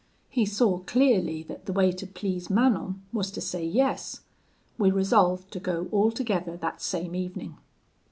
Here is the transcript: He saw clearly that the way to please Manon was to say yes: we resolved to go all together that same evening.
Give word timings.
He 0.29 0.47
saw 0.47 0.79
clearly 0.79 1.43
that 1.43 1.67
the 1.67 1.73
way 1.73 1.91
to 1.91 2.07
please 2.07 2.49
Manon 2.49 3.03
was 3.13 3.29
to 3.29 3.39
say 3.39 3.63
yes: 3.63 4.21
we 4.79 4.89
resolved 4.89 5.51
to 5.51 5.59
go 5.59 5.89
all 5.91 6.09
together 6.09 6.57
that 6.57 6.81
same 6.81 7.13
evening. 7.13 7.59